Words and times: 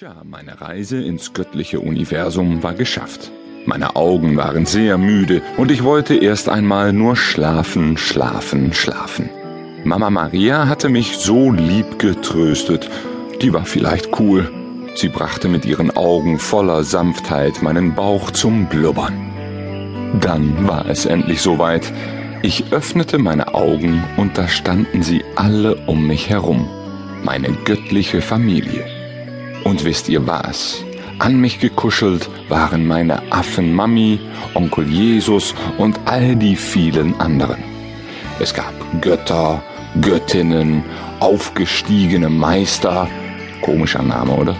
Tja, 0.00 0.22
meine 0.24 0.62
Reise 0.62 0.98
ins 1.02 1.34
göttliche 1.34 1.78
Universum 1.78 2.62
war 2.62 2.72
geschafft. 2.72 3.30
Meine 3.66 3.96
Augen 3.96 4.34
waren 4.38 4.64
sehr 4.64 4.96
müde 4.96 5.42
und 5.58 5.70
ich 5.70 5.84
wollte 5.84 6.14
erst 6.14 6.48
einmal 6.48 6.94
nur 6.94 7.16
schlafen, 7.16 7.98
schlafen, 7.98 8.72
schlafen. 8.72 9.28
Mama 9.84 10.08
Maria 10.08 10.68
hatte 10.68 10.88
mich 10.88 11.18
so 11.18 11.52
lieb 11.52 11.98
getröstet. 11.98 12.88
Die 13.42 13.52
war 13.52 13.66
vielleicht 13.66 14.18
cool. 14.18 14.50
Sie 14.94 15.10
brachte 15.10 15.48
mit 15.48 15.66
ihren 15.66 15.94
Augen 15.94 16.38
voller 16.38 16.82
Sanftheit 16.82 17.60
meinen 17.60 17.94
Bauch 17.94 18.30
zum 18.30 18.70
Blubbern. 18.70 19.12
Dann 20.18 20.66
war 20.66 20.88
es 20.88 21.04
endlich 21.04 21.42
soweit. 21.42 21.92
Ich 22.40 22.72
öffnete 22.72 23.18
meine 23.18 23.52
Augen 23.52 24.02
und 24.16 24.38
da 24.38 24.48
standen 24.48 25.02
sie 25.02 25.22
alle 25.36 25.74
um 25.86 26.06
mich 26.06 26.30
herum. 26.30 26.66
Meine 27.22 27.52
göttliche 27.66 28.22
Familie. 28.22 28.99
Und 29.64 29.84
wisst 29.84 30.08
ihr 30.08 30.26
was? 30.26 30.84
An 31.18 31.38
mich 31.38 31.60
gekuschelt 31.60 32.30
waren 32.48 32.86
meine 32.86 33.30
Affen 33.30 33.74
Mami, 33.74 34.18
Onkel 34.54 34.88
Jesus 34.88 35.54
und 35.76 36.00
all 36.06 36.34
die 36.34 36.56
vielen 36.56 37.18
anderen. 37.20 37.62
Es 38.38 38.54
gab 38.54 38.72
Götter, 39.02 39.62
Göttinnen, 40.00 40.82
aufgestiegene 41.20 42.30
Meister, 42.30 43.06
komischer 43.60 44.02
Name, 44.02 44.32
oder? 44.32 44.56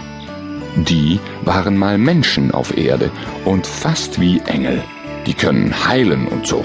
Die 0.75 1.19
waren 1.43 1.77
mal 1.77 1.97
Menschen 1.97 2.51
auf 2.51 2.77
Erde 2.77 3.09
und 3.43 3.65
fast 3.65 4.21
wie 4.21 4.39
Engel. 4.45 4.83
Die 5.25 5.33
können 5.33 5.73
heilen 5.87 6.27
und 6.27 6.45
so. 6.45 6.63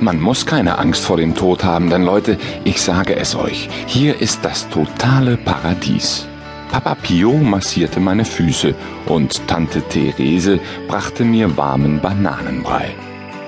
Man 0.00 0.20
muss 0.20 0.44
keine 0.44 0.78
Angst 0.78 1.04
vor 1.04 1.16
dem 1.16 1.34
Tod 1.34 1.64
haben, 1.64 1.88
denn 1.88 2.02
Leute, 2.02 2.36
ich 2.64 2.82
sage 2.82 3.16
es 3.16 3.34
euch, 3.34 3.70
hier 3.86 4.20
ist 4.20 4.44
das 4.44 4.68
totale 4.68 5.36
Paradies. 5.36 6.28
Papa 6.70 6.94
Pio 6.96 7.32
massierte 7.32 8.00
meine 8.00 8.24
Füße 8.24 8.74
und 9.06 9.46
Tante 9.46 9.82
Therese 9.82 10.58
brachte 10.88 11.24
mir 11.24 11.56
warmen 11.56 12.00
Bananenbrei. 12.00 12.94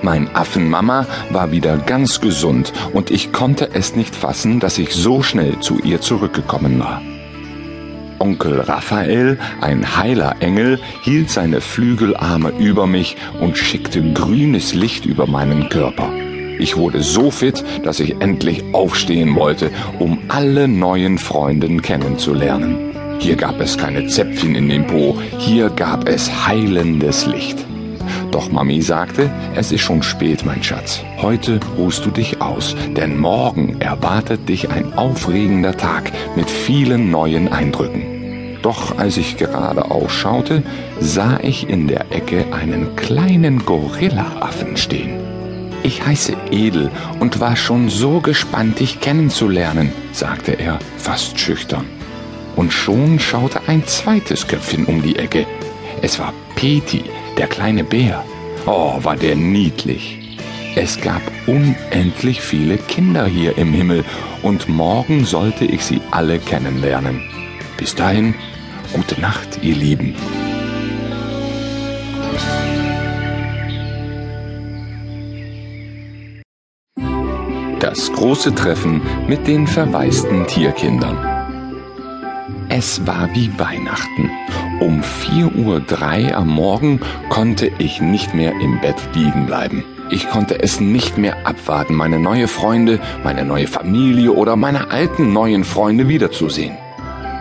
Mein 0.01 0.33
Affenmama 0.35 1.05
war 1.31 1.51
wieder 1.51 1.77
ganz 1.77 2.21
gesund 2.21 2.71
und 2.93 3.11
ich 3.11 3.31
konnte 3.31 3.69
es 3.73 3.95
nicht 3.95 4.15
fassen, 4.15 4.59
dass 4.59 4.77
ich 4.77 4.93
so 4.93 5.23
schnell 5.23 5.59
zu 5.59 5.79
ihr 5.79 6.01
zurückgekommen 6.01 6.79
war. 6.79 7.01
Onkel 8.19 8.61
Raphael, 8.61 9.37
ein 9.61 9.97
heiler 9.97 10.35
Engel, 10.39 10.79
hielt 11.03 11.29
seine 11.29 11.61
Flügelarme 11.61 12.49
über 12.57 12.87
mich 12.87 13.15
und 13.39 13.57
schickte 13.57 14.01
grünes 14.13 14.73
Licht 14.73 15.05
über 15.05 15.27
meinen 15.27 15.69
Körper. 15.69 16.11
Ich 16.59 16.75
wurde 16.75 17.03
so 17.03 17.29
fit, 17.29 17.63
dass 17.83 17.99
ich 17.99 18.19
endlich 18.19 18.63
aufstehen 18.73 19.35
wollte, 19.35 19.69
um 19.99 20.19
alle 20.27 20.67
neuen 20.67 21.17
Freunden 21.19 21.81
kennenzulernen. 21.81 22.86
Hier 23.19 23.35
gab 23.35 23.59
es 23.59 23.77
keine 23.77 24.07
Zäpfchen 24.07 24.55
in 24.55 24.69
dem 24.69 24.85
Po, 24.85 25.17
hier 25.37 25.69
gab 25.69 26.07
es 26.07 26.47
heilendes 26.47 27.25
Licht. 27.25 27.57
Doch 28.31 28.51
Mami 28.51 28.81
sagte, 28.81 29.31
es 29.55 29.71
ist 29.71 29.81
schon 29.81 30.03
spät, 30.03 30.45
mein 30.45 30.61
Schatz. 30.61 31.01
Heute 31.21 31.59
ruhst 31.77 32.05
du 32.05 32.11
dich 32.11 32.41
aus, 32.41 32.75
denn 32.95 33.17
morgen 33.17 33.81
erwartet 33.81 34.47
dich 34.47 34.69
ein 34.69 34.93
aufregender 34.93 35.75
Tag 35.75 36.11
mit 36.35 36.49
vielen 36.49 37.09
neuen 37.09 37.51
Eindrücken. 37.51 38.59
Doch 38.61 38.97
als 38.97 39.17
ich 39.17 39.37
gerade 39.37 39.89
ausschaute, 39.89 40.61
sah 40.99 41.39
ich 41.41 41.67
in 41.69 41.87
der 41.87 42.11
Ecke 42.11 42.45
einen 42.53 42.95
kleinen 42.95 43.65
Gorilla-Affen 43.65 44.77
stehen. 44.77 45.19
Ich 45.83 46.05
heiße 46.05 46.33
Edel 46.51 46.91
und 47.19 47.39
war 47.39 47.55
schon 47.55 47.89
so 47.89 48.19
gespannt, 48.19 48.79
dich 48.79 48.99
kennenzulernen, 48.99 49.91
sagte 50.11 50.53
er, 50.53 50.79
fast 50.97 51.39
schüchtern 51.39 51.85
und 52.57 52.73
schon 52.73 53.19
schaute 53.19 53.61
ein 53.67 53.85
zweites 53.85 54.47
Köpfchen 54.47 54.85
um 54.85 55.01
die 55.01 55.15
Ecke. 55.15 55.45
Es 56.01 56.19
war 56.19 56.33
Peti, 56.55 57.03
der 57.37 57.47
kleine 57.47 57.85
Bär. 57.85 58.25
Oh, 58.65 59.01
war 59.01 59.15
der 59.15 59.35
niedlich. 59.37 60.19
Es 60.75 60.99
gab 60.99 61.21
unendlich 61.47 62.41
viele 62.41 62.77
Kinder 62.77 63.25
hier 63.25 63.57
im 63.57 63.73
Himmel 63.73 64.03
und 64.41 64.67
morgen 64.67 65.23
sollte 65.25 65.65
ich 65.65 65.85
sie 65.85 66.01
alle 66.11 66.39
kennenlernen. 66.39 67.21
Bis 67.77 67.95
dahin, 67.95 68.35
gute 68.91 69.19
Nacht, 69.21 69.59
ihr 69.61 69.75
Lieben. 69.75 70.15
Das 77.79 78.11
große 78.11 78.53
Treffen 78.53 79.01
mit 79.27 79.47
den 79.47 79.65
verwaisten 79.67 80.45
Tierkindern. 80.47 81.36
Es 82.77 83.07
war 83.07 83.33
wie 83.33 83.49
Weihnachten. 83.57 84.29
Um 84.79 85.01
4.03 85.01 86.29
Uhr 86.29 86.37
am 86.37 86.49
Morgen 86.49 86.99
konnte 87.27 87.71
ich 87.79 88.01
nicht 88.01 88.35
mehr 88.35 88.51
im 88.51 88.79
Bett 88.81 88.97
liegen 89.15 89.47
bleiben. 89.47 89.83
Ich 90.11 90.29
konnte 90.29 90.61
es 90.61 90.79
nicht 90.79 91.17
mehr 91.17 91.47
abwarten, 91.47 91.95
meine 91.95 92.19
neue 92.19 92.47
Freunde, 92.47 92.99
meine 93.23 93.45
neue 93.45 93.65
Familie 93.65 94.31
oder 94.31 94.55
meine 94.55 94.91
alten 94.91 95.33
neuen 95.33 95.63
Freunde 95.63 96.07
wiederzusehen. 96.07 96.77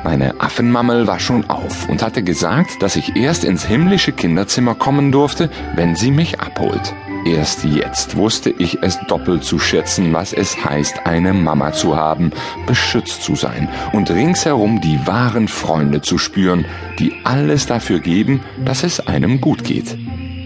Meine 0.04 0.41
Affenmammel 0.41 1.06
war 1.06 1.20
schon 1.20 1.50
auf 1.50 1.86
und 1.86 2.03
hatte 2.03 2.22
gesagt, 2.22 2.82
dass 2.82 2.97
ich 2.97 3.14
erst 3.14 3.44
ins 3.44 3.62
himmlische 3.62 4.12
Kinderzimmer 4.12 4.74
kommen 4.74 5.12
durfte, 5.12 5.50
wenn 5.74 5.97
sie 5.97 6.12
mich 6.12 6.41
abholt. 6.41 6.94
Erst 7.26 7.64
jetzt 7.64 8.16
wusste 8.16 8.50
ich 8.50 8.78
es 8.82 9.00
doppelt 9.09 9.42
zu 9.42 9.59
schätzen, 9.59 10.12
was 10.12 10.32
es 10.32 10.64
heißt, 10.64 11.06
eine 11.06 11.32
Mama 11.32 11.72
zu 11.72 11.97
haben, 11.97 12.31
beschützt 12.69 13.25
zu 13.25 13.34
sein 13.34 13.69
und 13.92 14.12
ringsherum 14.12 14.81
die 14.81 15.04
wahren 15.09 15.48
Freunde 15.48 16.03
zu 16.03 16.19
spüren, 16.19 16.66
die 17.00 17.16
alles 17.25 17.66
dafür 17.66 17.98
geben, 17.98 18.44
dass 18.65 18.84
es 18.84 19.04
einem 19.09 19.41
gut 19.41 19.65
geht. 19.65 19.98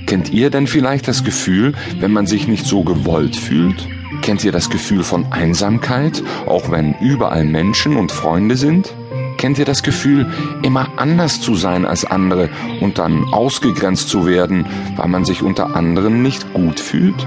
Kennt 0.06 0.32
ihr 0.32 0.48
denn 0.48 0.66
vielleicht 0.66 1.06
das 1.06 1.22
Gefühl, 1.22 1.74
wenn 1.98 2.12
man 2.12 2.26
sich 2.26 2.48
nicht 2.48 2.64
so 2.64 2.82
gewollt 2.82 3.36
fühlt? 3.36 3.86
Kennt 4.22 4.42
ihr 4.42 4.52
das 4.52 4.70
Gefühl 4.70 5.04
von 5.04 5.30
Einsamkeit, 5.30 6.22
auch 6.46 6.70
wenn 6.70 6.94
überall 6.94 7.44
Menschen 7.44 7.96
und 7.96 8.10
Freunde 8.10 8.56
sind? 8.56 8.94
Kennt 9.40 9.58
ihr 9.58 9.64
das 9.64 9.82
Gefühl, 9.82 10.26
immer 10.60 10.90
anders 10.98 11.40
zu 11.40 11.54
sein 11.54 11.86
als 11.86 12.04
andere 12.04 12.50
und 12.82 12.98
dann 12.98 13.24
ausgegrenzt 13.32 14.10
zu 14.10 14.26
werden, 14.26 14.66
weil 14.96 15.08
man 15.08 15.24
sich 15.24 15.42
unter 15.42 15.74
anderen 15.74 16.20
nicht 16.20 16.52
gut 16.52 16.78
fühlt? 16.78 17.26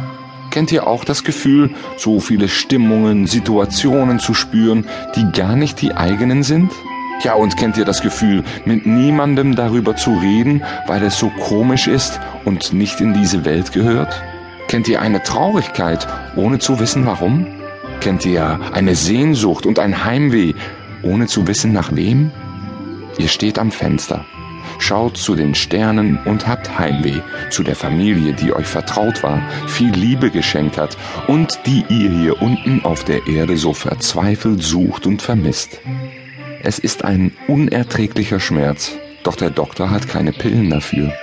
Kennt 0.52 0.72
ihr 0.72 0.86
auch 0.86 1.06
das 1.06 1.24
Gefühl, 1.24 1.72
so 1.98 2.20
viele 2.20 2.50
Stimmungen, 2.50 3.26
Situationen 3.26 4.20
zu 4.20 4.36
spüren, 4.36 4.86
die 5.16 5.26
gar 5.32 5.56
nicht 5.56 5.82
die 5.82 5.96
eigenen 5.96 6.44
sind? 6.44 6.72
Ja, 7.24 7.34
und 7.34 7.58
kennt 7.58 7.78
ihr 7.78 7.86
das 7.86 8.04
Gefühl, 8.04 8.44
mit 8.64 8.86
niemandem 8.86 9.56
darüber 9.56 9.96
zu 9.96 10.14
reden, 10.14 10.62
weil 10.86 11.02
es 11.02 11.18
so 11.18 11.30
komisch 11.30 11.88
ist 11.88 12.20
und 12.46 12.74
nicht 12.74 13.02
in 13.02 13.16
diese 13.16 13.44
Welt 13.44 13.72
gehört? 13.72 14.22
Kennt 14.68 14.88
ihr 14.88 15.02
eine 15.02 15.24
Traurigkeit, 15.24 16.08
ohne 16.36 16.60
zu 16.60 16.80
wissen 16.80 17.08
warum? 17.08 17.48
Kennt 18.02 18.24
ihr 18.24 18.60
eine 18.72 18.94
Sehnsucht 18.94 19.66
und 19.66 19.80
ein 19.80 20.06
Heimweh, 20.06 20.54
ohne 21.04 21.28
zu 21.28 21.48
wissen 21.48 21.74
nach 21.74 21.96
wem? 21.96 22.32
Ihr 23.18 23.28
steht 23.28 23.60
am 23.60 23.72
Fenster, 23.72 24.26
schaut 24.80 25.18
zu 25.18 25.36
den 25.36 25.54
Sternen 25.54 26.18
und 26.26 26.48
habt 26.48 26.80
Heimweh 26.80 27.22
zu 27.50 27.64
der 27.64 27.76
Familie, 27.76 28.34
die 28.34 28.54
euch 28.54 28.66
vertraut 28.66 29.22
war, 29.22 29.42
viel 29.68 29.92
Liebe 29.92 30.32
geschenkt 30.32 30.78
hat 30.78 30.98
und 31.28 31.60
die 31.66 31.86
ihr 31.90 32.10
hier 32.10 32.42
unten 32.42 32.84
auf 32.84 33.04
der 33.04 33.28
Erde 33.28 33.58
so 33.58 33.74
verzweifelt 33.74 34.64
sucht 34.64 35.06
und 35.06 35.22
vermisst. 35.22 35.82
Es 36.64 36.80
ist 36.80 37.04
ein 37.04 37.34
unerträglicher 37.48 38.40
Schmerz, 38.40 38.94
doch 39.24 39.36
der 39.36 39.50
Doktor 39.50 39.92
hat 39.92 40.08
keine 40.08 40.32
Pillen 40.32 40.70
dafür. 40.70 41.14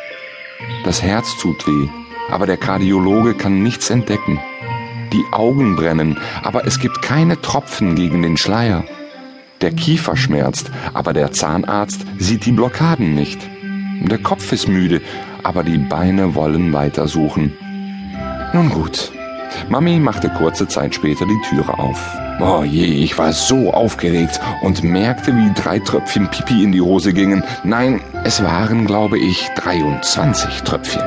Das 0.85 1.03
Herz 1.03 1.37
tut 1.39 1.67
weh, 1.67 1.89
aber 2.31 2.47
der 2.47 2.57
Kardiologe 2.57 3.35
kann 3.35 3.63
nichts 3.63 3.91
entdecken. 3.91 4.39
Die 5.13 5.25
Augen 5.33 5.75
brennen, 5.77 6.19
aber 6.43 6.67
es 6.67 6.79
gibt 6.79 7.03
keine 7.03 7.41
Tropfen 7.41 7.97
gegen 7.97 8.23
den 8.23 8.37
Schleier. 8.37 8.85
Der 9.61 9.73
Kiefer 9.73 10.17
schmerzt, 10.17 10.71
aber 10.95 11.13
der 11.13 11.33
Zahnarzt 11.33 12.07
sieht 12.19 12.47
die 12.47 12.53
Blockaden 12.53 13.15
nicht. 13.15 13.39
Der 14.03 14.19
Kopf 14.19 14.53
ist 14.53 14.69
müde, 14.69 15.03
aber 15.43 15.63
die 15.63 15.77
Beine 15.77 16.35
wollen 16.35 16.73
weitersuchen. 16.73 17.53
Nun 18.55 18.71
gut. 18.71 19.13
Mami 19.69 19.99
machte 19.99 20.31
kurze 20.31 20.67
Zeit 20.67 20.95
später 20.95 21.27
die 21.27 21.41
Türe 21.49 21.79
auf. 21.79 22.01
Oh 22.41 22.65
je, 22.65 22.87
ich 22.87 23.19
war 23.19 23.35
so 23.35 23.71
aufgeregt 23.71 24.41
und 24.63 24.83
merkte, 24.83 25.37
wie 25.37 25.53
drei 25.53 25.79
Tröpfchen 25.79 26.29
Pipi 26.29 26.65
in 26.65 26.73
die 26.73 26.81
Hose 26.81 27.13
gingen. 27.13 27.45
Nein, 27.63 28.01
es 28.25 28.43
waren, 28.43 28.87
glaube 28.87 29.19
ich, 29.19 29.47
23 29.57 30.63
Tröpfchen. 30.63 31.03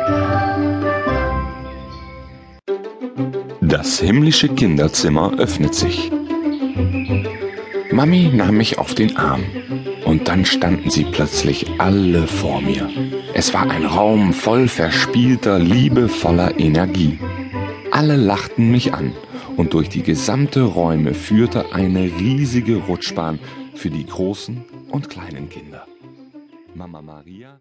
Das 3.62 4.00
himmlische 4.00 4.50
Kinderzimmer 4.50 5.32
öffnet 5.40 5.74
sich. 5.74 6.12
Mami 7.94 8.32
nahm 8.34 8.58
mich 8.58 8.80
auf 8.80 8.96
den 8.96 9.18
Arm 9.18 9.44
und 10.04 10.28
dann 10.28 10.46
standen 10.46 10.90
sie 10.90 11.04
plötzlich 11.04 11.80
alle 11.80 12.26
vor 12.26 12.60
mir. 12.60 12.90
Es 13.36 13.54
war 13.54 13.70
ein 13.70 13.86
Raum 13.86 14.34
voll 14.34 14.68
verspielter, 14.68 15.60
liebevoller 15.60 16.60
Energie. 16.60 17.20
Alle 17.92 18.16
lachten 18.16 18.72
mich 18.72 18.96
an 18.96 19.14
und 19.58 19.76
durch 19.76 19.90
die 19.90 20.02
gesamte 20.02 20.64
Räume 20.64 21.14
führte 21.14 21.72
eine 21.72 22.06
riesige 22.06 22.78
Rutschbahn 22.78 23.38
für 23.76 23.92
die 23.92 24.08
großen 24.08 24.66
und 24.90 25.12
kleinen 25.12 25.50
Kinder. 25.50 25.86
Mama 26.74 27.00
Maria 27.00 27.52